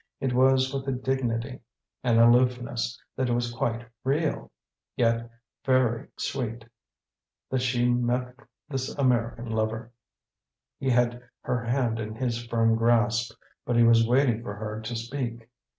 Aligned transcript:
It 0.19 0.33
was 0.33 0.73
with 0.73 0.87
a 0.87 0.91
dignity, 0.93 1.59
an 2.03 2.17
aloofness, 2.17 2.99
that 3.15 3.29
was 3.29 3.53
quite 3.53 3.85
real, 4.03 4.49
yet 4.95 5.29
very 5.63 6.07
sweet, 6.17 6.65
that 7.51 7.61
she 7.61 7.87
met 7.93 8.33
this 8.67 8.95
American 8.97 9.51
lover. 9.51 9.91
He 10.79 10.89
had 10.89 11.21
her 11.41 11.63
hand 11.63 11.99
in 11.99 12.15
his 12.15 12.43
firm 12.47 12.73
grasp, 12.73 13.35
but 13.63 13.75
he 13.75 13.83
was 13.83 14.07
waiting 14.07 14.41
for 14.41 14.55
her 14.55 14.81
to 14.81 14.95
speak. 14.95 15.51